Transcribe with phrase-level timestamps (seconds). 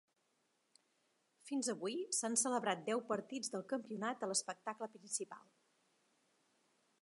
[1.49, 5.47] Fins avui, s'han celebrat deu partits del campionat a l'espectacle principal.